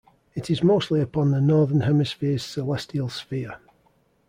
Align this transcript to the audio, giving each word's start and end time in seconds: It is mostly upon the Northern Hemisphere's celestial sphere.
It 0.33 0.49
is 0.49 0.63
mostly 0.63 0.99
upon 0.99 1.29
the 1.29 1.39
Northern 1.39 1.81
Hemisphere's 1.81 2.41
celestial 2.41 3.07
sphere. 3.07 3.59